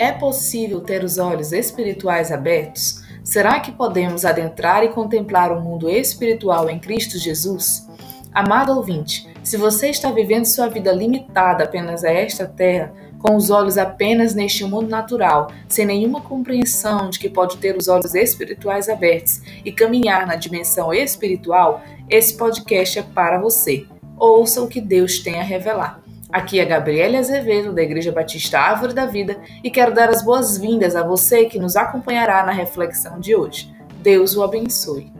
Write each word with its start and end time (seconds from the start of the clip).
É 0.00 0.12
possível 0.12 0.80
ter 0.80 1.04
os 1.04 1.18
olhos 1.18 1.52
espirituais 1.52 2.32
abertos? 2.32 3.02
Será 3.22 3.60
que 3.60 3.70
podemos 3.70 4.24
adentrar 4.24 4.82
e 4.82 4.88
contemplar 4.88 5.52
o 5.52 5.60
mundo 5.60 5.90
espiritual 5.90 6.70
em 6.70 6.78
Cristo 6.78 7.18
Jesus? 7.18 7.86
Amado 8.32 8.74
ouvinte, 8.74 9.28
se 9.42 9.58
você 9.58 9.90
está 9.90 10.10
vivendo 10.10 10.46
sua 10.46 10.68
vida 10.68 10.90
limitada 10.90 11.64
apenas 11.64 12.02
a 12.02 12.10
esta 12.10 12.46
terra, 12.46 12.94
com 13.18 13.36
os 13.36 13.50
olhos 13.50 13.76
apenas 13.76 14.34
neste 14.34 14.64
mundo 14.64 14.88
natural, 14.88 15.52
sem 15.68 15.84
nenhuma 15.84 16.22
compreensão 16.22 17.10
de 17.10 17.18
que 17.18 17.28
pode 17.28 17.58
ter 17.58 17.76
os 17.76 17.86
olhos 17.86 18.14
espirituais 18.14 18.88
abertos 18.88 19.42
e 19.62 19.70
caminhar 19.70 20.26
na 20.26 20.34
dimensão 20.34 20.94
espiritual, 20.94 21.82
esse 22.08 22.38
podcast 22.38 23.00
é 23.00 23.02
para 23.02 23.38
você. 23.38 23.84
Ouça 24.18 24.62
o 24.62 24.66
que 24.66 24.80
Deus 24.80 25.18
tem 25.18 25.38
a 25.38 25.42
revelar. 25.42 25.99
Aqui 26.32 26.60
é 26.60 26.64
Gabriela 26.64 27.18
Azevedo, 27.18 27.72
da 27.72 27.82
Igreja 27.82 28.12
Batista 28.12 28.60
Árvore 28.60 28.94
da 28.94 29.04
Vida, 29.04 29.40
e 29.64 29.70
quero 29.70 29.92
dar 29.92 30.08
as 30.08 30.22
boas-vindas 30.22 30.94
a 30.94 31.02
você 31.02 31.46
que 31.46 31.58
nos 31.58 31.74
acompanhará 31.74 32.44
na 32.44 32.52
reflexão 32.52 33.18
de 33.18 33.34
hoje. 33.34 33.74
Deus 34.00 34.36
o 34.36 34.42
abençoe. 34.44 35.12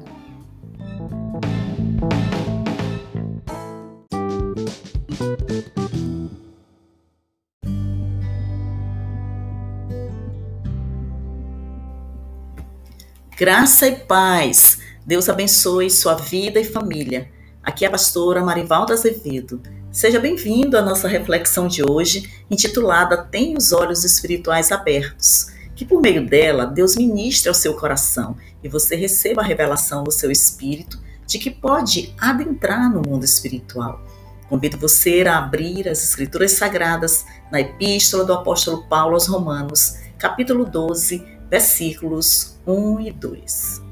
Graça 13.37 13.89
e 13.89 13.97
paz. 13.97 14.81
Deus 15.05 15.29
abençoe 15.29 15.91
sua 15.91 16.15
vida 16.15 16.61
e 16.61 16.65
família. 16.65 17.29
Aqui 17.65 17.85
é 17.85 17.89
a 17.89 17.91
pastora 17.91 18.45
Marivalda 18.45 18.93
Azevedo. 18.93 19.61
Seja 19.93 20.21
bem-vindo 20.21 20.79
à 20.79 20.83
nossa 20.83 21.09
reflexão 21.09 21.67
de 21.67 21.83
hoje, 21.83 22.31
intitulada 22.49 23.25
Tem 23.25 23.57
os 23.57 23.73
Olhos 23.73 24.05
Espirituais 24.05 24.71
Abertos, 24.71 25.49
que 25.75 25.85
por 25.85 26.01
meio 26.01 26.25
dela 26.25 26.65
Deus 26.65 26.95
ministre 26.95 27.49
ao 27.49 27.55
seu 27.55 27.75
coração 27.75 28.37
e 28.63 28.69
você 28.69 28.95
receba 28.95 29.43
a 29.43 29.45
revelação 29.45 30.05
do 30.05 30.13
seu 30.13 30.31
espírito 30.31 30.97
de 31.27 31.41
que 31.41 31.51
pode 31.51 32.15
adentrar 32.21 32.89
no 32.89 33.03
mundo 33.03 33.25
espiritual. 33.25 34.01
Convido 34.49 34.79
você 34.79 35.25
a 35.27 35.39
abrir 35.39 35.89
as 35.89 36.05
Escrituras 36.05 36.53
Sagradas 36.53 37.25
na 37.51 37.61
Epístola 37.61 38.25
do 38.25 38.33
Apóstolo 38.33 38.87
Paulo 38.89 39.15
aos 39.15 39.27
Romanos, 39.27 39.97
capítulo 40.17 40.65
12, 40.65 41.27
versículos 41.51 42.61
1 42.65 43.01
e 43.01 43.11
2. 43.11 43.90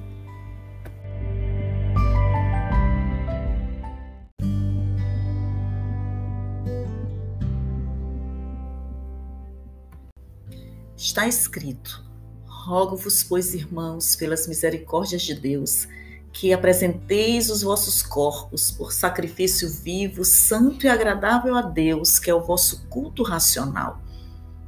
Está 10.98 11.28
escrito: 11.28 12.04
Rogo-vos, 12.44 13.22
pois, 13.22 13.54
irmãos, 13.54 14.16
pelas 14.16 14.48
misericórdias 14.48 15.22
de 15.22 15.32
Deus, 15.32 15.86
que 16.32 16.52
apresenteis 16.52 17.48
os 17.50 17.62
vossos 17.62 18.02
corpos 18.02 18.72
por 18.72 18.92
sacrifício 18.92 19.70
vivo, 19.70 20.24
santo 20.24 20.86
e 20.86 20.88
agradável 20.88 21.54
a 21.54 21.62
Deus, 21.62 22.18
que 22.18 22.28
é 22.28 22.34
o 22.34 22.42
vosso 22.42 22.84
culto 22.88 23.22
racional. 23.22 24.02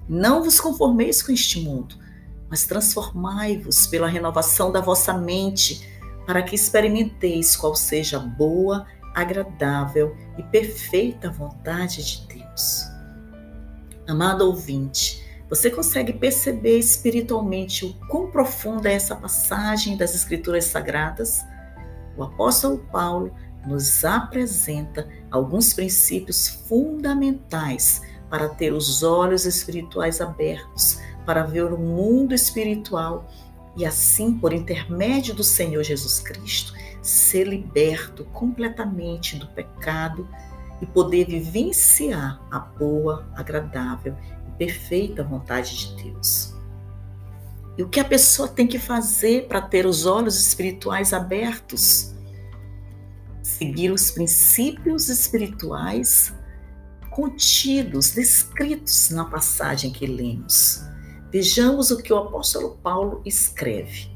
Não 0.08 0.44
vos 0.44 0.60
conformeis 0.60 1.20
com 1.20 1.32
este 1.32 1.60
mundo, 1.60 1.96
mas 2.48 2.64
transformai-vos 2.64 3.88
pela 3.88 4.08
renovação 4.08 4.70
da 4.70 4.80
vossa 4.80 5.12
mente, 5.12 5.84
para 6.26 6.44
que 6.44 6.54
experimenteis 6.54 7.56
qual 7.56 7.74
seja 7.74 8.18
a 8.18 8.20
boa, 8.20 8.86
agradável 9.16 10.16
e 10.38 10.44
perfeita 10.44 11.28
vontade 11.28 12.04
de 12.04 12.26
Deus. 12.28 12.84
Amado 14.06 14.46
ouvinte, 14.46 15.28
você 15.50 15.68
consegue 15.68 16.12
perceber 16.12 16.78
espiritualmente 16.78 17.84
o 17.84 17.92
quão 18.06 18.30
profunda 18.30 18.88
é 18.88 18.94
essa 18.94 19.16
passagem 19.16 19.97
das 19.97 20.14
Escrituras 20.14 20.66
Sagradas? 20.66 21.44
O 22.16 22.22
apóstolo 22.22 22.78
Paulo 22.92 23.34
nos 23.66 24.04
apresenta 24.04 25.08
alguns 25.28 25.75
princípios 25.75 26.47
fundamentais 26.47 28.00
para 28.30 28.48
ter 28.48 28.72
os 28.72 29.02
olhos 29.02 29.44
espirituais 29.44 30.20
abertos, 30.20 31.00
para 31.26 31.42
ver 31.42 31.64
o 31.64 31.76
mundo 31.76 32.32
espiritual 32.32 33.28
e 33.76 33.84
assim, 33.84 34.32
por 34.32 34.52
intermédio 34.52 35.34
do 35.34 35.42
Senhor 35.42 35.82
Jesus 35.82 36.20
Cristo, 36.20 36.72
ser 37.02 37.44
liberto 37.48 38.25
completamente 38.26 39.36
do 39.36 39.48
pecado 39.48 40.28
e 40.80 40.86
poder 40.86 41.26
vivenciar 41.26 42.41
a 42.50 42.58
boa, 42.60 43.28
agradável 43.34 44.16
perfeita 44.60 45.25
vontade 45.25 45.75
de 45.75 46.03
Deus. 46.03 46.53
E 47.78 47.82
o 47.82 47.88
que 47.88 47.98
a 47.98 48.04
pessoa 48.04 48.47
tem 48.47 48.66
que 48.66 48.78
fazer 48.78 49.48
para 49.48 49.62
ter 49.62 49.87
os 49.87 50.04
olhos 50.04 50.38
espirituais 50.38 51.15
abertos? 51.15 52.12
Seguir 53.43 53.91
os 53.91 54.10
princípios 54.10 55.09
espirituais 55.09 56.34
contidos, 57.10 58.10
descritos 58.10 59.09
na 59.09 59.25
passagem 59.25 59.91
que 59.91 60.06
lemos. 60.06 60.82
Vejamos 61.32 61.91
o 61.91 61.97
que 61.97 62.12
o 62.12 62.19
apóstolo 62.19 62.76
Paulo 62.82 63.22
escreve. 63.25 64.10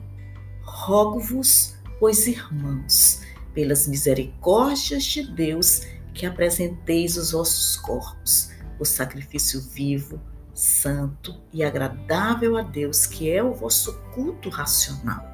Rogo-vos, 0.63 1.75
pois 1.99 2.27
irmãos, 2.27 3.23
pelas 3.55 3.87
misericórdias 3.87 5.05
de 5.05 5.23
Deus, 5.23 5.87
que 6.13 6.27
apresenteis 6.27 7.17
os 7.17 7.33
vossos 7.33 7.77
corpos, 7.77 8.51
o 8.79 8.85
sacrifício 8.85 9.63
vivo, 9.63 10.21
santo 10.55 11.35
e 11.53 11.65
agradável 11.65 12.57
a 12.57 12.63
Deus, 12.63 13.07
que 13.07 13.31
é 13.31 13.43
o 13.43 13.53
vosso 13.53 14.01
culto 14.15 14.49
racional. 14.49 15.25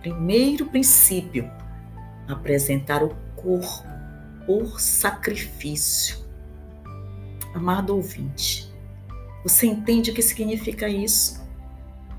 Primeiro 0.00 0.66
princípio, 0.66 1.50
apresentar 2.26 3.02
o 3.02 3.14
corpo 3.36 3.88
por 4.44 4.80
sacrifício. 4.80 6.18
Amado 7.54 7.94
ouvinte, 7.94 8.72
você 9.42 9.66
entende 9.66 10.10
o 10.10 10.14
que 10.14 10.22
significa 10.22 10.88
isso? 10.88 11.46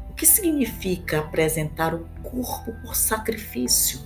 O 0.09 0.13
que 0.13 0.25
significa 0.25 1.19
apresentar 1.19 1.93
o 1.93 2.07
corpo 2.23 2.73
por 2.81 2.95
sacrifício? 2.95 3.99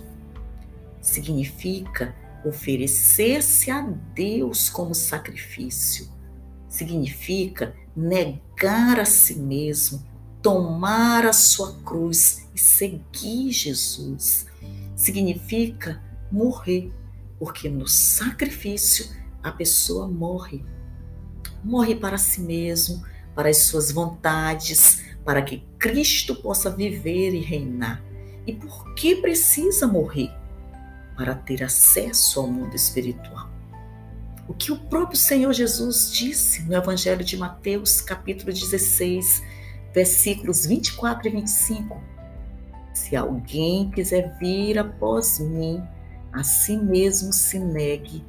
Significa 1.00 2.14
oferecer-se 2.44 3.70
a 3.70 3.80
Deus 4.14 4.68
como 4.68 4.94
sacrifício 4.94 6.13
significa 6.74 7.72
negar 7.94 8.98
a 8.98 9.04
si 9.04 9.36
mesmo, 9.36 10.04
tomar 10.42 11.24
a 11.24 11.32
sua 11.32 11.72
cruz 11.84 12.48
e 12.52 12.58
seguir 12.58 13.52
Jesus. 13.52 14.46
Significa 14.96 16.02
morrer, 16.32 16.92
porque 17.38 17.68
no 17.68 17.86
sacrifício 17.86 19.06
a 19.40 19.52
pessoa 19.52 20.08
morre. 20.08 20.64
Morre 21.62 21.94
para 21.94 22.18
si 22.18 22.40
mesmo, 22.40 23.04
para 23.36 23.50
as 23.50 23.58
suas 23.58 23.92
vontades, 23.92 25.04
para 25.24 25.42
que 25.42 25.64
Cristo 25.78 26.34
possa 26.34 26.70
viver 26.70 27.34
e 27.34 27.40
reinar. 27.40 28.02
E 28.48 28.52
por 28.52 28.94
que 28.94 29.14
precisa 29.14 29.86
morrer? 29.86 30.30
Para 31.16 31.36
ter 31.36 31.62
acesso 31.62 32.40
ao 32.40 32.48
mundo 32.48 32.74
espiritual 32.74 33.53
o 34.48 34.52
que 34.52 34.70
o 34.70 34.78
próprio 34.78 35.18
Senhor 35.18 35.52
Jesus 35.52 36.12
disse 36.12 36.62
no 36.62 36.74
Evangelho 36.74 37.24
de 37.24 37.36
Mateus, 37.36 38.00
capítulo 38.00 38.52
16, 38.52 39.42
versículos 39.92 40.66
24 40.66 41.28
e 41.28 41.30
25. 41.30 42.02
Se 42.92 43.16
alguém 43.16 43.90
quiser 43.90 44.36
vir 44.38 44.78
após 44.78 45.38
mim, 45.38 45.82
a 46.32 46.42
si 46.42 46.76
mesmo 46.76 47.32
se 47.32 47.58
negue, 47.58 48.24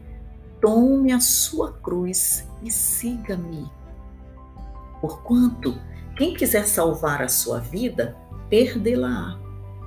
tome 0.62 1.12
a 1.12 1.20
sua 1.20 1.74
cruz 1.74 2.48
e 2.64 2.72
siga-me. 2.72 3.70
Porquanto, 5.02 5.80
quem 6.16 6.34
quiser 6.34 6.66
salvar 6.66 7.22
a 7.22 7.28
sua 7.28 7.60
vida, 7.60 8.16
perdê-la-á. 8.50 9.40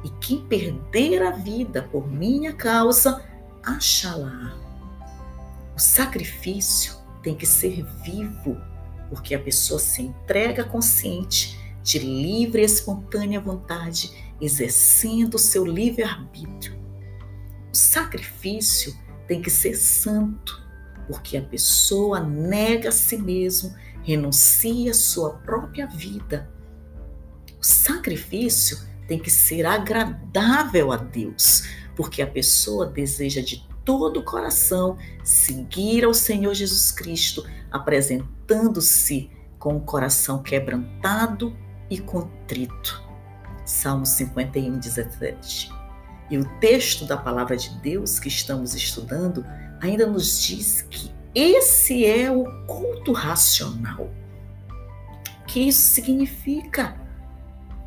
E 0.05 0.11
quem 0.20 0.47
perder 0.47 1.23
a 1.23 1.32
vida 1.32 1.88
por 1.91 2.06
minha 2.06 2.52
causa, 2.52 3.25
achá-la. 3.64 4.68
O 5.78 5.80
sacrifício 5.80 6.96
tem 7.22 7.36
que 7.36 7.46
ser 7.46 7.86
vivo, 8.02 8.60
porque 9.08 9.32
a 9.32 9.38
pessoa 9.38 9.78
se 9.78 10.02
entrega 10.02 10.64
consciente, 10.64 11.56
de 11.84 12.00
livre 12.00 12.62
e 12.62 12.64
espontânea 12.64 13.40
vontade, 13.40 14.10
exercendo 14.40 15.34
o 15.34 15.38
seu 15.38 15.64
livre-arbítrio. 15.64 16.76
O 17.72 17.76
sacrifício 17.76 18.92
tem 19.28 19.40
que 19.40 19.50
ser 19.50 19.76
santo, 19.76 20.60
porque 21.06 21.36
a 21.36 21.42
pessoa 21.42 22.19
nega 22.19 22.88
a 22.88 22.92
si 22.92 23.16
mesmo, 23.16 23.72
renuncia 24.02 24.90
a 24.90 24.94
sua 24.94 25.34
própria 25.34 25.86
vida. 25.86 26.50
O 27.56 27.64
sacrifício 27.64 28.80
tem 29.06 29.20
que 29.20 29.30
ser 29.30 29.64
agradável 29.64 30.90
a 30.90 30.96
Deus, 30.96 31.69
porque 31.94 32.20
a 32.20 32.26
pessoa 32.26 32.84
deseja 32.84 33.40
de 33.40 33.64
todo 33.88 34.20
o 34.20 34.23
coração 34.23 34.99
seguir 35.25 36.05
ao 36.05 36.12
Senhor 36.12 36.52
Jesus 36.52 36.93
Cristo, 36.93 37.43
apresentando-se 37.70 39.31
com 39.58 39.79
o 39.79 39.81
coração 39.81 40.43
quebrantado 40.43 41.56
e 41.88 41.99
contrito. 41.99 43.02
Salmo 43.64 44.05
51, 44.05 44.79
17. 44.79 45.73
E 46.31 46.37
o 46.37 46.44
texto 46.61 47.06
da 47.06 47.17
palavra 47.17 47.56
de 47.56 47.70
Deus 47.81 48.20
que 48.20 48.29
estamos 48.29 48.75
estudando 48.75 49.43
ainda 49.81 50.06
nos 50.06 50.43
diz 50.43 50.82
que 50.82 51.11
esse 51.35 52.05
é 52.05 52.31
o 52.31 52.44
culto 52.67 53.12
racional. 53.12 54.11
O 55.40 55.46
que 55.46 55.67
isso 55.67 55.81
significa? 55.81 56.94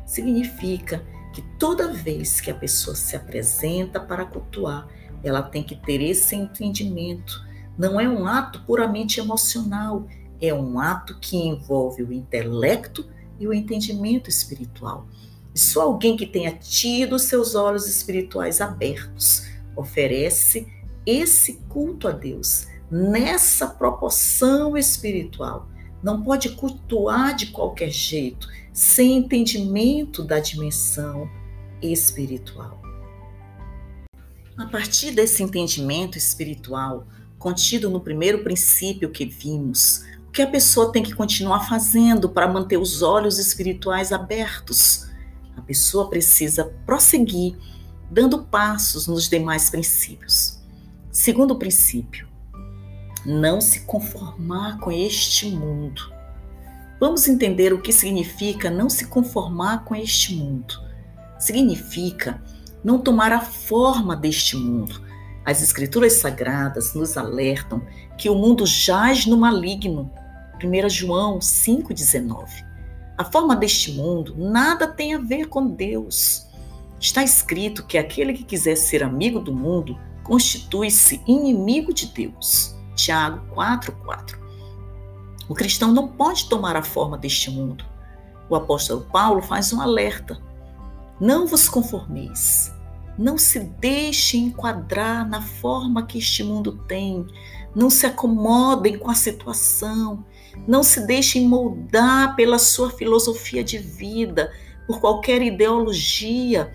Significa 0.04 1.00
que 1.32 1.42
toda 1.60 1.92
vez 1.92 2.40
que 2.40 2.50
a 2.50 2.54
pessoa 2.56 2.96
se 2.96 3.14
apresenta 3.14 4.00
para 4.00 4.24
cultuar, 4.24 4.88
ela 5.22 5.42
tem 5.42 5.62
que 5.62 5.76
ter 5.76 6.00
esse 6.00 6.34
entendimento. 6.34 7.44
Não 7.78 8.00
é 8.00 8.08
um 8.08 8.26
ato 8.26 8.62
puramente 8.64 9.20
emocional, 9.20 10.06
é 10.40 10.52
um 10.52 10.78
ato 10.78 11.18
que 11.20 11.36
envolve 11.36 12.02
o 12.02 12.12
intelecto 12.12 13.06
e 13.38 13.46
o 13.46 13.52
entendimento 13.52 14.28
espiritual. 14.28 15.06
E 15.54 15.58
só 15.58 15.82
alguém 15.82 16.16
que 16.16 16.26
tenha 16.26 16.52
tido 16.52 17.18
seus 17.18 17.54
olhos 17.54 17.86
espirituais 17.86 18.60
abertos 18.60 19.46
oferece 19.76 20.66
esse 21.06 21.54
culto 21.68 22.08
a 22.08 22.12
Deus 22.12 22.66
nessa 22.90 23.66
proporção 23.66 24.76
espiritual. 24.76 25.68
Não 26.02 26.22
pode 26.22 26.50
cultuar 26.50 27.34
de 27.34 27.46
qualquer 27.46 27.90
jeito, 27.90 28.48
sem 28.72 29.18
entendimento 29.18 30.22
da 30.22 30.40
dimensão 30.40 31.28
espiritual. 31.80 32.81
A 34.56 34.66
partir 34.66 35.12
desse 35.12 35.42
entendimento 35.42 36.18
espiritual, 36.18 37.06
contido 37.38 37.88
no 37.88 38.00
primeiro 38.00 38.42
princípio 38.42 39.10
que 39.10 39.24
vimos, 39.24 40.04
o 40.28 40.30
que 40.30 40.42
a 40.42 40.46
pessoa 40.46 40.92
tem 40.92 41.02
que 41.02 41.14
continuar 41.14 41.66
fazendo 41.66 42.28
para 42.28 42.46
manter 42.46 42.76
os 42.76 43.00
olhos 43.00 43.38
espirituais 43.38 44.12
abertos? 44.12 45.08
A 45.56 45.62
pessoa 45.62 46.10
precisa 46.10 46.66
prosseguir 46.84 47.56
dando 48.10 48.44
passos 48.44 49.06
nos 49.06 49.26
demais 49.26 49.70
princípios. 49.70 50.58
Segundo 51.10 51.56
princípio, 51.56 52.28
não 53.24 53.58
se 53.58 53.80
conformar 53.80 54.78
com 54.80 54.92
este 54.92 55.50
mundo. 55.50 56.12
Vamos 57.00 57.26
entender 57.26 57.72
o 57.72 57.80
que 57.80 57.92
significa 57.92 58.70
não 58.70 58.90
se 58.90 59.06
conformar 59.06 59.84
com 59.84 59.96
este 59.96 60.34
mundo. 60.34 60.74
Significa 61.38 62.42
não 62.82 62.98
tomar 62.98 63.32
a 63.32 63.40
forma 63.40 64.16
deste 64.16 64.56
mundo. 64.56 65.02
As 65.44 65.62
Escrituras 65.62 66.14
Sagradas 66.14 66.94
nos 66.94 67.16
alertam 67.16 67.82
que 68.16 68.28
o 68.28 68.34
mundo 68.34 68.64
jaz 68.66 69.26
no 69.26 69.36
maligno. 69.36 70.10
1 70.62 70.88
João 70.88 71.38
5,19. 71.38 72.46
A 73.18 73.24
forma 73.24 73.56
deste 73.56 73.92
mundo 73.92 74.34
nada 74.36 74.86
tem 74.86 75.14
a 75.14 75.18
ver 75.18 75.46
com 75.46 75.66
Deus. 75.66 76.46
Está 77.00 77.22
escrito 77.22 77.84
que 77.84 77.98
aquele 77.98 78.32
que 78.32 78.44
quiser 78.44 78.76
ser 78.76 79.02
amigo 79.02 79.40
do 79.40 79.52
mundo 79.52 79.98
constitui-se 80.22 81.20
inimigo 81.26 81.92
de 81.92 82.06
Deus. 82.06 82.76
Tiago 82.94 83.44
4,4. 83.54 84.38
O 85.48 85.54
cristão 85.54 85.92
não 85.92 86.08
pode 86.08 86.48
tomar 86.48 86.76
a 86.76 86.82
forma 86.82 87.18
deste 87.18 87.50
mundo. 87.50 87.84
O 88.48 88.54
apóstolo 88.54 89.06
Paulo 89.12 89.42
faz 89.42 89.72
um 89.72 89.80
alerta. 89.80 90.40
Não 91.22 91.46
vos 91.46 91.68
conformeis. 91.68 92.74
Não 93.16 93.38
se 93.38 93.60
deixe 93.60 94.36
enquadrar 94.36 95.24
na 95.28 95.40
forma 95.40 96.04
que 96.04 96.18
este 96.18 96.42
mundo 96.42 96.72
tem. 96.88 97.24
Não 97.76 97.88
se 97.88 98.06
acomodem 98.06 98.98
com 98.98 99.08
a 99.08 99.14
situação. 99.14 100.26
Não 100.66 100.82
se 100.82 101.06
deixem 101.06 101.46
moldar 101.46 102.34
pela 102.34 102.58
sua 102.58 102.90
filosofia 102.90 103.62
de 103.62 103.78
vida, 103.78 104.52
por 104.84 105.00
qualquer 105.00 105.40
ideologia. 105.42 106.72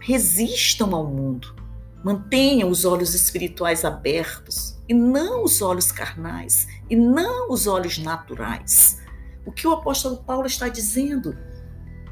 Resistam 0.00 0.94
ao 0.94 1.06
mundo. 1.06 1.54
Mantenham 2.02 2.70
os 2.70 2.86
olhos 2.86 3.14
espirituais 3.14 3.84
abertos 3.84 4.78
e 4.88 4.94
não 4.94 5.44
os 5.44 5.60
olhos 5.60 5.92
carnais 5.92 6.66
e 6.88 6.96
não 6.96 7.52
os 7.52 7.66
olhos 7.66 7.98
naturais. 7.98 8.98
O 9.44 9.52
que 9.52 9.68
o 9.68 9.72
apóstolo 9.72 10.16
Paulo 10.24 10.46
está 10.46 10.70
dizendo? 10.70 11.36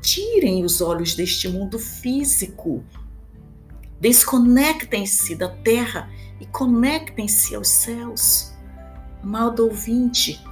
Tirem 0.00 0.64
os 0.64 0.80
olhos 0.80 1.14
deste 1.14 1.48
mundo 1.48 1.78
físico. 1.78 2.84
Desconectem-se 4.00 5.34
da 5.34 5.48
terra 5.48 6.10
e 6.40 6.46
conectem-se 6.46 7.54
aos 7.54 7.68
céus. 7.68 8.52
Amado 9.22 9.64
ouvinte, 9.64 10.42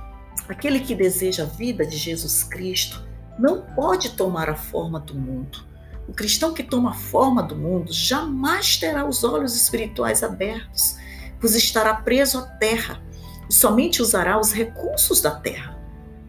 aquele 0.48 0.81
que 0.81 0.94
deseja 0.94 1.44
a 1.44 1.46
vida 1.46 1.87
de 1.87 1.96
Jesus 1.96 2.43
Cristo 2.43 3.06
não 3.38 3.62
pode 3.75 4.10
tomar 4.10 4.50
a 4.50 4.56
forma 4.56 4.98
do 4.98 5.14
mundo 5.14 5.66
o 6.08 6.12
cristão 6.12 6.54
que 6.54 6.62
toma 6.62 6.90
a 6.90 6.94
forma 6.94 7.42
do 7.42 7.56
mundo 7.56 7.92
jamais 7.92 8.76
terá 8.76 9.04
os 9.04 9.25
olhos 9.25 9.56
espirituais 9.56 10.22
abertos, 10.22 10.96
pois 11.40 11.54
estará 11.54 11.94
preso 11.94 12.38
à 12.38 12.42
terra 12.42 13.02
e 13.49 13.52
somente 13.52 14.00
usará 14.00 14.38
os 14.38 14.52
recursos 14.52 15.20
da 15.20 15.32
terra. 15.32 15.76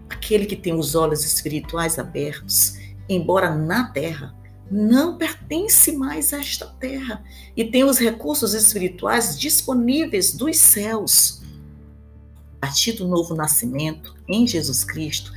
Aquele 0.10 0.46
que 0.46 0.56
tem 0.56 0.74
os 0.74 0.96
olhos 0.96 1.24
espirituais 1.24 2.00
abertos, 2.00 2.77
embora 3.10 3.56
na 3.56 3.92
terra, 3.92 4.36
não 4.70 5.18
pertence 5.18 5.94
mais 5.94 6.34
a 6.34 6.40
esta 6.40 6.66
terra 6.66 7.24
e 7.56 7.64
tem 7.64 7.84
os 7.84 7.98
recursos 7.98 8.54
espirituais 8.54 9.40
disponíveis 9.40 10.34
dos 10.34 10.58
céus. 10.58 11.42
A 12.58 12.68
partir 12.68 12.94
do 12.94 13.08
novo 13.08 13.34
nascimento 13.34 14.16
em 14.28 14.46
Jesus 14.46 14.84
Cristo, 14.84 15.32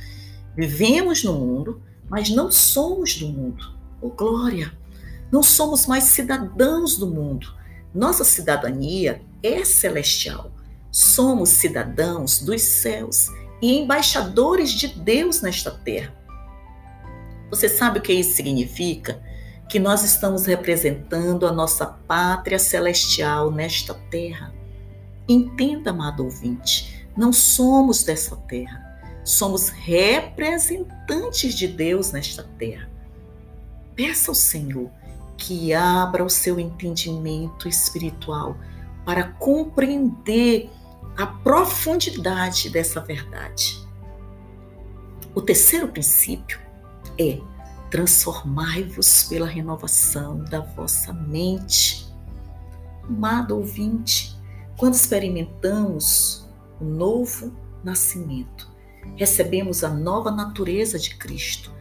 vivemos 0.55 1.23
no 1.23 1.33
mundo, 1.33 1.81
mas 2.09 2.29
não 2.29 2.51
somos 2.51 3.15
do 3.15 3.27
mundo. 3.27 3.73
Oh, 4.01 4.09
glória! 4.09 4.73
Não 5.31 5.41
somos 5.41 5.87
mais 5.87 6.05
cidadãos 6.05 6.97
do 6.97 7.07
mundo. 7.07 7.53
Nossa 7.93 8.25
cidadania 8.25 9.21
é 9.41 9.63
celestial. 9.63 10.51
Somos 10.91 11.49
cidadãos 11.49 12.39
dos 12.39 12.61
céus 12.61 13.27
e 13.61 13.77
embaixadores 13.77 14.71
de 14.71 14.87
Deus 14.87 15.41
nesta 15.41 15.71
terra. 15.71 16.13
Você 17.51 17.67
sabe 17.67 17.99
o 17.99 18.01
que 18.01 18.13
isso 18.13 18.33
significa? 18.33 19.21
Que 19.69 19.77
nós 19.77 20.03
estamos 20.03 20.45
representando 20.45 21.45
a 21.45 21.51
nossa 21.51 21.85
pátria 21.85 22.57
celestial 22.57 23.51
nesta 23.51 23.93
terra. 24.09 24.53
Entenda, 25.27 25.91
amado 25.91 26.23
ouvinte, 26.23 27.05
não 27.15 27.33
somos 27.33 28.03
dessa 28.03 28.37
terra. 28.37 28.81
Somos 29.25 29.67
representantes 29.69 31.53
de 31.53 31.67
Deus 31.67 32.13
nesta 32.13 32.43
terra. 32.57 32.89
Peça 33.95 34.31
ao 34.31 34.35
Senhor 34.35 34.89
que 35.37 35.73
abra 35.73 36.23
o 36.23 36.29
seu 36.29 36.59
entendimento 36.59 37.67
espiritual 37.67 38.57
para 39.05 39.23
compreender 39.23 40.69
a 41.17 41.27
profundidade 41.27 42.69
dessa 42.69 43.01
verdade. 43.01 43.85
O 45.35 45.41
terceiro 45.41 45.87
princípio 45.87 46.59
é 47.21 47.41
transformai-vos 47.89 49.23
pela 49.23 49.47
renovação 49.47 50.43
da 50.45 50.61
vossa 50.61 51.13
mente. 51.13 52.09
Amado 53.03 53.57
ouvinte, 53.57 54.35
quando 54.77 54.93
experimentamos 54.93 56.49
o 56.79 56.85
novo 56.85 57.53
nascimento, 57.83 58.71
recebemos 59.15 59.83
a 59.83 59.89
nova 59.89 60.31
natureza 60.31 60.97
de 60.97 61.15
Cristo 61.15 61.71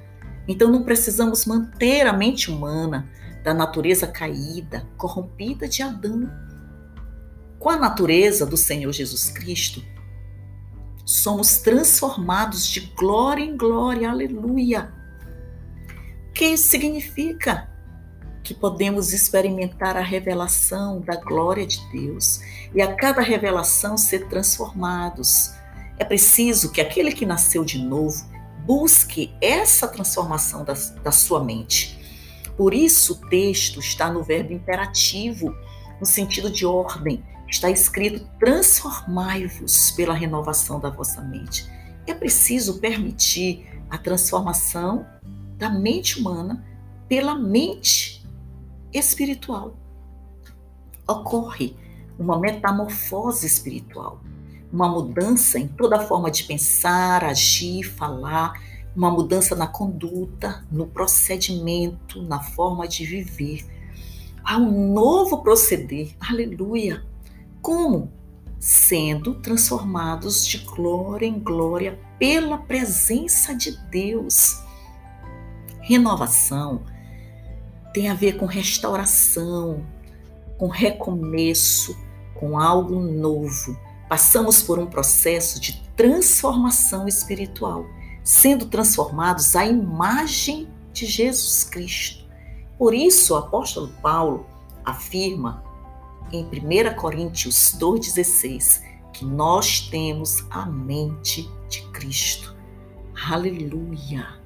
então 0.51 0.69
não 0.69 0.83
precisamos 0.83 1.47
manter 1.47 2.09
a 2.09 2.13
mente 2.13 2.51
humana 2.51 3.09
da 3.45 3.55
natureza 3.55 4.05
caída, 4.07 4.85
corrompida 4.97 5.69
de 5.69 5.81
Adão. 5.81 6.29
Com 7.57 7.71
a 7.71 7.77
natureza 7.77 8.45
do 8.45 8.57
Senhor 8.57 8.93
Jesus 8.93 9.31
Cristo, 9.31 9.81
somos 11.05 11.59
transformados 11.59 12.67
de 12.67 12.81
glória 12.81 13.45
em 13.45 13.57
glória, 13.57 14.11
aleluia. 14.11 14.93
Que 16.35 16.47
isso 16.47 16.69
significa? 16.69 17.69
Que 18.43 18.55
podemos 18.55 19.13
experimentar 19.13 19.97
a 19.97 20.03
revelação 20.03 21.01
da 21.01 21.17
glória 21.17 21.67
de 21.67 21.81
Deus 21.93 22.41
e 22.75 22.81
a 22.81 22.95
cada 22.95 23.21
revelação 23.21 23.97
ser 23.97 24.29
transformados. 24.29 25.53
É 25.99 26.05
preciso 26.05 26.73
que 26.73 26.81
aquele 26.81 27.13
que 27.13 27.27
nasceu 27.27 27.65
de 27.65 27.79
novo 27.79 28.25
busque 28.65 29.35
essa 29.41 29.87
transformação 29.89 30.65
da, 30.65 30.75
da 31.03 31.13
sua 31.13 31.43
mente. 31.43 31.99
Por 32.57 32.75
isso, 32.75 33.15
o 33.15 33.29
texto 33.29 33.81
está 33.81 34.11
no 34.11 34.23
verbo 34.23 34.53
imperativo, 34.53 35.55
no 35.99 36.07
sentido 36.07 36.51
de 36.51 36.65
ordem. 36.65 37.25
Está 37.49 37.71
escrito: 37.71 38.29
transformai-vos 38.39 39.91
pela 39.93 40.15
renovação 40.15 40.79
da 40.79 40.91
vossa 40.91 41.21
mente. 41.21 41.69
É 42.07 42.15
preciso 42.15 42.79
permitir 42.79 43.67
a 43.89 43.99
transformação 43.99 45.07
da 45.61 45.69
mente 45.69 46.19
humana 46.19 46.65
pela 47.07 47.35
mente 47.35 48.27
espiritual. 48.93 49.77
Ocorre 51.07 51.77
uma 52.19 52.39
metamorfose 52.39 53.47
espiritual. 53.47 54.23
uma 54.73 54.89
mudança 54.89 55.59
em 55.59 55.67
toda 55.67 55.97
a 55.97 56.07
forma 56.07 56.31
de 56.31 56.45
pensar, 56.45 57.25
agir, 57.25 57.83
falar, 57.83 58.53
uma 58.95 59.11
mudança 59.11 59.57
na 59.57 59.67
conduta, 59.67 60.65
no 60.71 60.87
procedimento, 60.87 62.23
na 62.23 62.39
forma 62.39 62.87
de 62.87 63.05
viver. 63.05 63.67
Há 64.45 64.59
um 64.59 64.93
novo 64.93 65.43
proceder, 65.43 66.15
aleluia. 66.21 67.05
Como? 67.61 68.13
Sendo 68.61 69.35
transformados 69.41 70.47
de 70.47 70.59
glória 70.59 71.27
em 71.27 71.41
glória 71.41 71.99
pela 72.17 72.57
presença 72.57 73.53
de 73.53 73.77
Deus. 73.91 74.63
Renovação 75.91 76.83
tem 77.93 78.09
a 78.09 78.15
ver 78.15 78.37
com 78.37 78.47
restauração, 78.47 79.85
com 80.57 80.69
recomeço, 80.69 81.99
com 82.37 82.57
algo 82.57 83.01
novo. 83.01 83.77
Passamos 84.09 84.63
por 84.63 84.79
um 84.79 84.87
processo 84.87 85.59
de 85.59 85.83
transformação 85.97 87.09
espiritual, 87.09 87.85
sendo 88.23 88.67
transformados 88.67 89.57
à 89.57 89.67
imagem 89.67 90.69
de 90.93 91.07
Jesus 91.07 91.65
Cristo. 91.65 92.25
Por 92.79 92.95
isso, 92.95 93.35
o 93.35 93.39
apóstolo 93.39 93.89
Paulo 94.01 94.47
afirma 94.85 95.65
em 96.31 96.45
1 96.45 96.95
Coríntios 97.01 97.77
2,16 97.81 98.81
que 99.13 99.25
nós 99.25 99.89
temos 99.89 100.47
a 100.51 100.67
mente 100.67 101.51
de 101.69 101.83
Cristo. 101.91 102.55
Aleluia! 103.29 104.40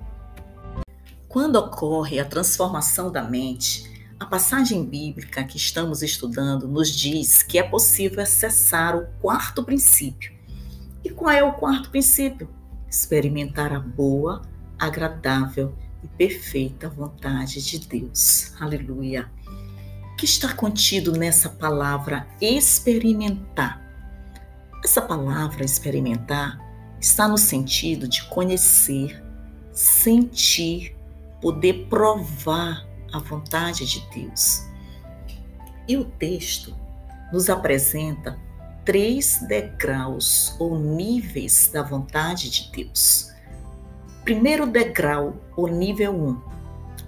Quando 1.34 1.56
ocorre 1.56 2.20
a 2.20 2.24
transformação 2.24 3.10
da 3.10 3.20
mente, 3.20 4.06
a 4.20 4.24
passagem 4.24 4.84
bíblica 4.86 5.42
que 5.42 5.56
estamos 5.56 6.00
estudando 6.00 6.68
nos 6.68 6.88
diz 6.88 7.42
que 7.42 7.58
é 7.58 7.62
possível 7.64 8.22
acessar 8.22 8.96
o 8.96 9.04
quarto 9.20 9.64
princípio. 9.64 10.32
E 11.02 11.10
qual 11.10 11.32
é 11.32 11.42
o 11.42 11.54
quarto 11.54 11.90
princípio? 11.90 12.48
Experimentar 12.88 13.72
a 13.72 13.80
boa, 13.80 14.42
agradável 14.78 15.74
e 16.04 16.06
perfeita 16.06 16.88
vontade 16.88 17.60
de 17.64 17.80
Deus. 17.80 18.52
Aleluia. 18.60 19.28
O 20.12 20.16
que 20.16 20.26
está 20.26 20.54
contido 20.54 21.10
nessa 21.10 21.48
palavra 21.48 22.28
experimentar? 22.40 23.82
Essa 24.84 25.02
palavra 25.02 25.64
experimentar 25.64 26.60
está 27.00 27.26
no 27.26 27.36
sentido 27.36 28.06
de 28.06 28.22
conhecer, 28.28 29.20
sentir 29.72 30.93
poder 31.44 31.88
provar 31.90 32.88
a 33.12 33.18
vontade 33.18 33.84
de 33.84 34.00
Deus. 34.14 34.66
E 35.86 35.94
o 35.94 36.06
texto 36.06 36.74
nos 37.30 37.50
apresenta 37.50 38.38
três 38.82 39.44
degraus 39.46 40.56
ou 40.58 40.78
níveis 40.78 41.68
da 41.70 41.82
vontade 41.82 42.48
de 42.48 42.72
Deus. 42.72 43.30
Primeiro 44.24 44.66
degrau, 44.66 45.34
o 45.54 45.66
nível 45.66 46.14
1, 46.14 46.28
um, 46.28 46.40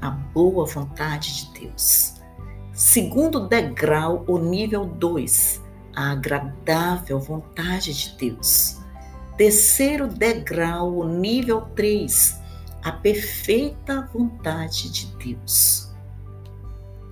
a 0.02 0.10
boa 0.10 0.66
vontade 0.66 1.34
de 1.34 1.60
Deus. 1.60 2.16
Segundo 2.74 3.48
degrau, 3.48 4.22
o 4.28 4.36
nível 4.36 4.84
2, 4.84 5.62
a 5.94 6.10
agradável 6.10 7.18
vontade 7.18 7.94
de 7.94 8.18
Deus. 8.18 8.82
Terceiro 9.38 10.06
degrau, 10.06 10.94
o 10.94 11.08
nível 11.08 11.62
3, 11.74 12.44
a 12.86 12.92
perfeita 12.92 14.08
vontade 14.14 14.88
de 14.92 15.06
Deus. 15.16 15.92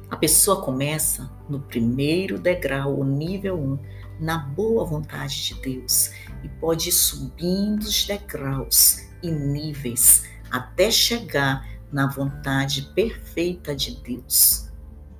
A 0.08 0.14
pessoa 0.14 0.62
começa 0.62 1.28
no 1.48 1.58
primeiro 1.58 2.38
degrau, 2.38 3.00
o 3.00 3.04
nível 3.04 3.58
1, 3.58 3.78
na 4.20 4.38
boa 4.38 4.84
vontade 4.84 5.46
de 5.46 5.60
Deus, 5.60 6.12
e 6.44 6.48
pode 6.60 6.90
ir 6.90 6.92
subindo 6.92 7.82
os 7.82 8.06
degraus 8.06 9.00
e 9.20 9.28
níveis 9.32 10.28
até 10.48 10.92
chegar 10.92 11.68
na 11.90 12.06
vontade 12.06 12.92
perfeita 12.94 13.74
de 13.74 13.96
Deus. 13.96 14.70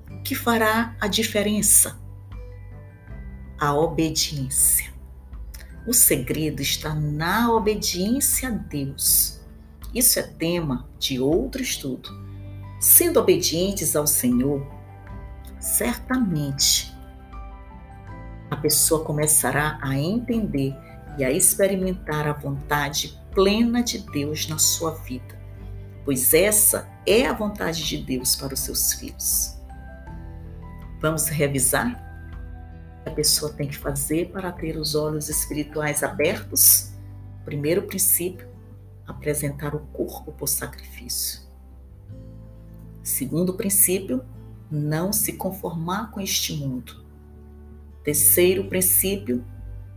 O 0.09 0.23
que 0.23 0.37
fará 0.37 0.95
a 1.01 1.09
diferença? 1.09 1.99
A 3.59 3.75
obediência. 3.75 4.95
O 5.85 5.93
segredo 5.93 6.63
está 6.63 6.95
na 6.95 7.53
obediência 7.53 8.51
a 8.51 8.53
Deus. 8.53 9.44
Isso 9.95 10.19
é 10.19 10.23
tema 10.23 10.89
de 10.99 11.21
outro 11.21 11.63
estudo. 11.63 12.11
Sendo 12.81 13.21
obedientes 13.21 13.95
ao 13.95 14.07
Senhor, 14.07 14.67
certamente 15.61 16.93
a 18.51 18.57
pessoa 18.57 19.05
começará 19.05 19.79
a 19.81 19.97
entender 19.97 20.75
e 21.17 21.25
a 21.25 21.31
experimentar 21.31 22.27
a 22.27 22.33
vontade 22.33 23.19
plena 23.33 23.83
de 23.83 23.99
Deus 23.99 24.49
na 24.49 24.59
sua 24.59 24.93
vida, 24.93 25.39
pois 26.05 26.35
essa 26.35 26.89
é 27.07 27.27
a 27.27 27.33
vontade 27.33 27.85
de 27.85 27.99
Deus 27.99 28.37
para 28.37 28.55
os 28.55 28.61
seus 28.61 28.93
filhos. 28.93 29.57
Vamos 31.01 31.29
revisar? 31.29 32.03
A 33.07 33.11
pessoa 33.11 33.53
tem 33.53 33.69
que 33.69 33.77
fazer 33.77 34.31
para 34.31 34.51
ter 34.51 34.77
os 34.77 34.95
olhos 34.95 35.29
espirituais 35.29 36.03
abertos? 36.03 36.93
Primeiro 37.45 37.83
princípio, 37.83 38.54
apresentar 39.07 39.75
o 39.75 39.81
corpo 39.81 40.33
por 40.33 40.49
sacrifício. 40.49 41.41
Segundo 43.03 43.55
princípio, 43.55 44.25
não 44.71 45.13
se 45.13 45.35
conformar 45.35 46.11
com 46.11 46.21
este 46.21 46.55
mundo. 46.55 47.05
Terceiro 48.03 48.65
princípio, 48.69 49.45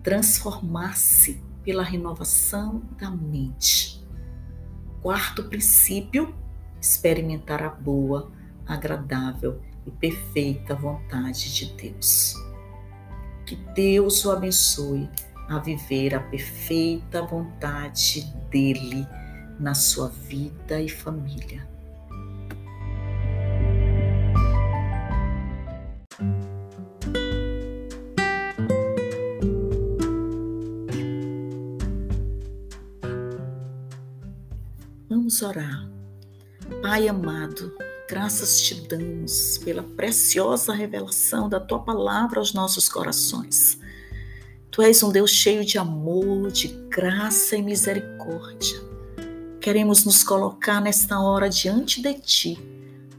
transformar-se 0.04 1.42
pela 1.64 1.84
renovação 1.84 2.82
da 2.98 3.10
mente. 3.10 4.06
Quarto 5.02 5.44
princípio, 5.46 6.36
experimentar 6.82 7.64
a 7.64 7.70
boa, 7.70 8.32
agradável 8.66 9.62
e 9.86 9.92
perfeita 9.92 10.76
vontade 10.76 11.54
de 11.54 11.74
Deus. 11.74 12.36
Que 13.46 13.56
Deus 13.74 14.26
o 14.26 14.32
abençoe 14.32 15.10
a 15.50 15.60
viver 15.60 16.14
a 16.14 16.20
perfeita 16.20 17.22
vontade 17.22 18.26
dele 18.50 19.08
na 19.60 19.74
sua 19.74 20.10
vida 20.10 20.82
e 20.82 20.90
família. 20.90 21.68
Vamos 35.10 35.42
orar. 35.42 35.90
Pai 36.82 37.08
amado, 37.08 37.74
graças 38.10 38.62
te 38.62 38.76
damos 38.88 39.58
pela 39.58 39.84
preciosa 39.84 40.74
revelação 40.74 41.50
da 41.50 41.60
tua 41.60 41.80
palavra 41.80 42.40
aos 42.40 42.54
nossos 42.54 42.88
corações. 42.90 43.80
Tu 44.78 44.84
és 44.84 45.02
um 45.02 45.12
Deus 45.12 45.32
cheio 45.32 45.66
de 45.66 45.80
amor, 45.80 46.52
de 46.52 46.68
graça 46.88 47.56
e 47.58 47.64
misericórdia. 47.64 48.80
Queremos 49.60 50.06
nos 50.06 50.24
colocar 50.24 50.80
nesta 50.80 51.20
hora 51.20 51.50
diante 51.50 52.00
de 52.00 52.14
Ti, 52.14 52.60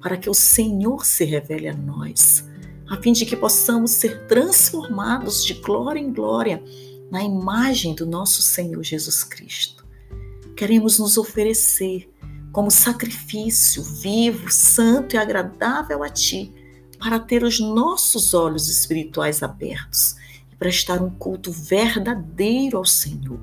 para 0.01 0.17
que 0.17 0.31
o 0.31 0.35
Senhor 0.35 1.05
se 1.05 1.25
revele 1.25 1.67
a 1.67 1.75
nós, 1.75 2.49
a 2.89 2.97
fim 3.03 3.13
de 3.13 3.27
que 3.27 3.35
possamos 3.35 3.91
ser 3.91 4.29
transformados 4.29 5.45
de 5.45 5.55
glória 5.55 5.99
em 5.99 6.13
glória 6.13 6.63
na 7.11 7.25
imagem 7.25 7.93
do 7.93 8.07
nosso 8.07 8.41
Senhor 8.41 8.85
Jesus 8.85 9.25
Cristo. 9.25 9.85
Queremos 10.57 11.01
nos 11.01 11.19
oferecer 11.19 12.09
como 12.53 12.71
sacrifício 12.71 13.83
vivo, 13.83 14.49
santo 14.49 15.17
e 15.17 15.19
agradável 15.19 16.05
a 16.05 16.09
Ti, 16.09 16.55
para 17.01 17.19
ter 17.19 17.43
os 17.43 17.59
nossos 17.59 18.33
olhos 18.33 18.69
espirituais 18.69 19.43
abertos 19.43 20.18
prestar 20.59 21.03
um 21.03 21.11
culto 21.11 21.53
verdadeiro 21.53 22.79
ao 22.79 22.85
Senhor. 22.85 23.39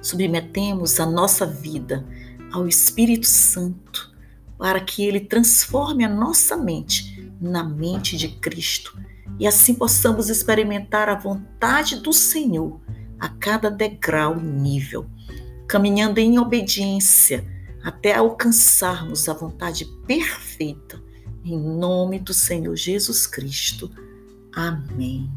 Submetemos 0.00 1.00
a 1.00 1.06
nossa 1.06 1.46
vida 1.46 2.04
ao 2.52 2.68
Espírito 2.68 3.26
Santo 3.26 4.12
para 4.58 4.80
que 4.80 5.04
ele 5.04 5.20
transforme 5.20 6.04
a 6.04 6.08
nossa 6.08 6.56
mente 6.56 7.32
na 7.40 7.64
mente 7.64 8.16
de 8.16 8.28
Cristo 8.28 8.96
e 9.38 9.46
assim 9.46 9.74
possamos 9.74 10.28
experimentar 10.28 11.08
a 11.08 11.14
vontade 11.14 11.96
do 11.96 12.12
Senhor 12.12 12.80
a 13.18 13.28
cada 13.28 13.70
degrau 13.70 14.38
e 14.38 14.42
nível, 14.42 15.06
caminhando 15.66 16.18
em 16.18 16.38
obediência 16.38 17.44
até 17.82 18.14
alcançarmos 18.14 19.28
a 19.28 19.32
vontade 19.32 19.84
perfeita. 20.06 21.02
Em 21.44 21.58
nome 21.58 22.20
do 22.20 22.32
Senhor 22.32 22.76
Jesus 22.76 23.26
Cristo. 23.26 23.90
Amém. 24.54 25.28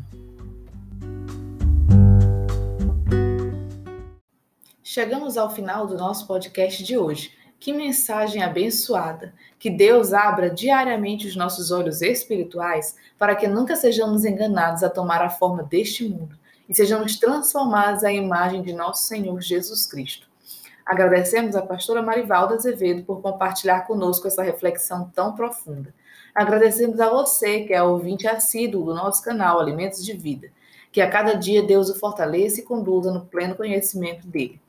Chegamos 4.96 5.36
ao 5.36 5.50
final 5.50 5.86
do 5.86 5.98
nosso 5.98 6.26
podcast 6.26 6.82
de 6.82 6.98
hoje. 6.98 7.34
Que 7.60 7.74
mensagem 7.74 8.42
abençoada! 8.42 9.34
Que 9.60 9.70
Deus 9.70 10.14
abra 10.14 10.50
diariamente 10.50 11.28
os 11.28 11.36
nossos 11.36 11.70
olhos 11.70 12.02
espirituais 12.02 12.96
para 13.20 13.36
que 13.36 13.46
nunca 13.46 13.76
sejamos 13.76 14.24
enganados 14.24 14.84
a 14.84 14.90
tomar 14.90 15.22
a 15.22 15.30
forma 15.30 15.64
deste 15.64 16.08
mundo 16.08 16.40
e 16.70 16.74
sejamos 16.74 17.20
transformados 17.20 18.06
à 18.06 18.14
imagem 18.14 18.62
de 18.62 18.72
nosso 18.72 19.04
Senhor 19.04 19.42
Jesus 19.42 19.86
Cristo. 19.86 20.30
Agradecemos 20.86 21.58
a 21.58 21.62
pastora 21.62 22.02
Marivalda 22.02 22.56
Azevedo 22.56 23.04
por 23.04 23.22
compartilhar 23.22 23.82
conosco 23.82 24.30
essa 24.30 24.44
reflexão 24.44 25.12
tão 25.14 25.36
profunda. 25.36 25.94
Agradecemos 26.34 27.02
a 27.02 27.10
você, 27.10 27.66
que 27.66 27.74
é 27.74 27.84
ouvinte 27.84 28.30
assíduo 28.30 28.86
do 28.86 28.96
nosso 28.96 29.22
canal 29.22 29.60
Alimentos 29.60 30.06
de 30.06 30.14
Vida. 30.14 30.48
Que 30.90 31.02
a 31.02 31.10
cada 31.10 31.34
dia 31.34 31.62
Deus 31.62 31.90
o 31.90 32.00
fortaleça 32.00 32.62
e 32.62 32.64
conduza 32.64 33.12
no 33.12 33.26
pleno 33.26 33.56
conhecimento 33.56 34.26
dele. 34.26 34.62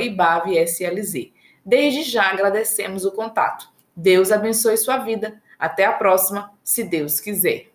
ibavslz. 0.00 1.30
Desde 1.64 2.02
já 2.02 2.30
agradecemos 2.30 3.04
o 3.04 3.12
contato. 3.12 3.68
Deus 3.94 4.32
abençoe 4.32 4.78
sua 4.78 4.96
vida. 4.96 5.40
Até 5.58 5.84
a 5.84 5.92
próxima, 5.92 6.50
se 6.64 6.82
Deus 6.82 7.20
quiser. 7.20 7.73